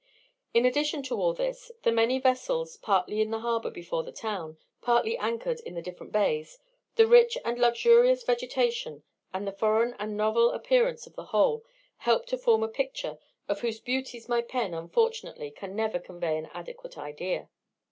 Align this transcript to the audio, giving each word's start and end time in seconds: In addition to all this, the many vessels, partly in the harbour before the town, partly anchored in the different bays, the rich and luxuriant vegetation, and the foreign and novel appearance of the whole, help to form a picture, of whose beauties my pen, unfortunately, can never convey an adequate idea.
In 0.51 0.65
addition 0.65 1.03
to 1.03 1.15
all 1.21 1.31
this, 1.31 1.71
the 1.83 1.91
many 1.91 2.17
vessels, 2.17 2.75
partly 2.77 3.21
in 3.21 3.29
the 3.29 3.41
harbour 3.41 3.69
before 3.69 4.01
the 4.01 4.11
town, 4.11 4.57
partly 4.81 5.15
anchored 5.19 5.59
in 5.59 5.75
the 5.75 5.81
different 5.83 6.11
bays, 6.11 6.57
the 6.95 7.05
rich 7.05 7.37
and 7.45 7.59
luxuriant 7.59 8.25
vegetation, 8.25 9.03
and 9.31 9.45
the 9.47 9.51
foreign 9.51 9.93
and 9.99 10.17
novel 10.17 10.53
appearance 10.53 11.05
of 11.05 11.15
the 11.15 11.25
whole, 11.25 11.63
help 11.97 12.25
to 12.25 12.37
form 12.39 12.63
a 12.63 12.67
picture, 12.67 13.19
of 13.47 13.61
whose 13.61 13.79
beauties 13.79 14.27
my 14.27 14.41
pen, 14.41 14.73
unfortunately, 14.73 15.51
can 15.51 15.75
never 15.75 15.99
convey 15.99 16.35
an 16.35 16.49
adequate 16.51 16.97
idea. 16.97 17.49